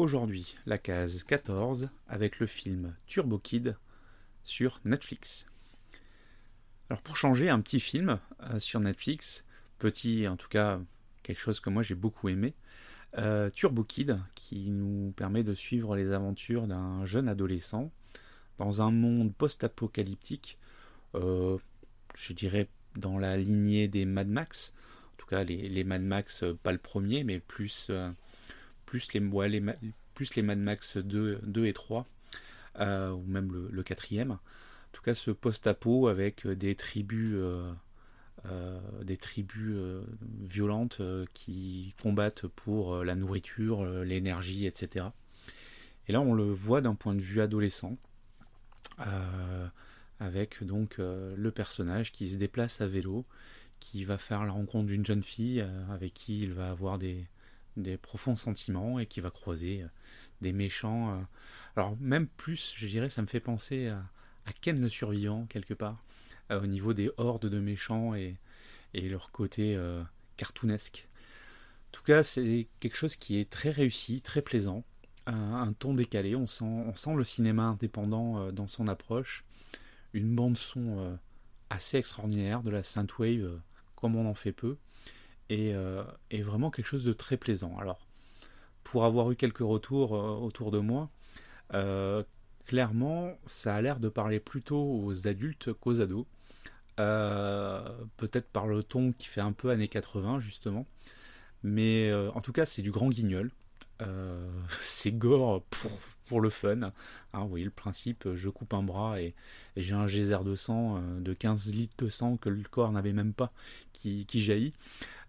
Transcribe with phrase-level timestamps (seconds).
[0.00, 3.76] aujourd'hui la case 14 avec le film Turbo Kid
[4.42, 5.46] sur Netflix.
[6.88, 9.44] Alors pour changer, un petit film euh, sur Netflix,
[9.78, 10.80] petit en tout cas
[11.22, 12.54] quelque chose que moi j'ai beaucoup aimé,
[13.18, 17.92] euh, Turbo Kid, qui nous permet de suivre les aventures d'un jeune adolescent
[18.56, 20.58] dans un monde post-apocalyptique,
[21.14, 21.58] euh,
[22.14, 24.72] je dirais dans la lignée des Mad Max,
[25.12, 27.90] en tout cas les, Mad Max, pas le premier, mais plus,
[28.86, 29.20] plus, les,
[30.36, 32.06] les Mad Max 2, 2 et 3,
[32.78, 34.38] ou même le, quatrième
[34.90, 37.72] en tout cas ce post-apo avec euh, des tribus, euh,
[38.46, 39.76] euh, des tribus
[40.40, 41.00] violentes
[41.32, 45.06] qui combattent pour la nourriture, l'énergie, etc.
[46.08, 47.96] Et là, on le voit d'un point de vue adolescent,
[50.18, 53.26] avec donc le personnage qui se déplace à vélo,
[53.78, 57.26] qui va faire la rencontre d'une jeune fille avec qui il va avoir des,
[57.76, 59.84] des profonds sentiments et qui va croiser
[60.40, 61.26] des méchants.
[61.76, 64.02] alors même plus, je dirais, ça me fait penser à,
[64.60, 66.00] Ken le survivant, quelque part,
[66.50, 68.36] euh, au niveau des hordes de méchants et,
[68.94, 70.02] leur côté euh,
[70.36, 71.08] cartoonesque.
[71.88, 74.84] En tout cas, c'est quelque chose qui est très réussi, très plaisant,
[75.26, 79.44] un, ton décalé, on sent, le cinéma indépendant euh, dans son approche,
[80.12, 81.18] une bande son
[81.68, 83.60] assez extraordinaire, de la synthwave
[83.94, 84.76] comme on en fait peu,
[85.50, 85.74] et,
[86.30, 87.76] et, vraiment quelque chose de très plaisant.
[87.78, 88.06] Alors,
[88.84, 91.10] pour avoir eu quelques retours autour de moi,
[92.66, 96.24] clairement, ça a l'air de parler plutôt aux adultes qu'aux ados.
[97.00, 97.80] Euh,
[98.18, 100.86] peut-être par le ton qui fait un peu années 80 justement.
[101.62, 103.50] Mais euh, en tout cas, c'est du grand guignol.
[104.02, 104.48] Euh,
[104.80, 105.90] c'est gore pour,
[106.38, 106.92] le fun.
[107.32, 109.34] Vous voyez le principe, je coupe un bras et,
[109.76, 113.32] j'ai un geyser de sang, de 15 litres de sang que le corps n'avait même
[113.32, 113.52] pas
[113.92, 114.74] qui, qui jaillit.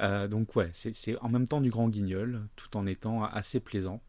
[0.00, 4.00] donc ouais, c'est en même temps du grand guignol, tout en étant assez plaisant.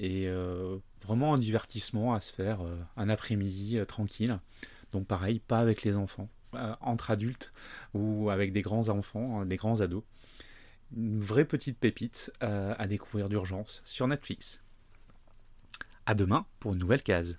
[0.00, 4.40] Et euh, vraiment un divertissement à se faire euh, un après-midi euh, tranquille.
[4.92, 6.28] Donc pareil, pas avec les enfants,
[6.80, 7.52] entre adultes
[7.92, 10.02] ou avec des grands enfants, hein, des grands ados.
[10.96, 14.60] Une vraie petite pépite à découvrir d'urgence sur Netflix.
[16.10, 17.38] À demain pour une nouvelle case.